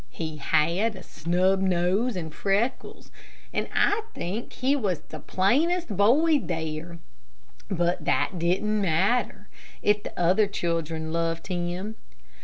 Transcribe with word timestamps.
He 0.09 0.37
had 0.37 0.95
a 0.95 1.03
snub 1.03 1.59
nose 1.61 2.15
and 2.15 2.33
freckles, 2.33 3.11
and 3.53 3.69
I 3.71 4.01
think 4.15 4.51
he 4.53 4.75
was 4.75 5.01
the 5.01 5.19
plainest 5.19 5.95
boy 5.95 6.39
there, 6.39 6.97
but 7.69 8.03
that 8.05 8.39
didn't 8.39 8.81
matter, 8.81 9.47
if 9.83 10.01
the 10.01 10.19
other 10.19 10.47
children 10.47 11.13
loved 11.13 11.45
him. 11.45 11.97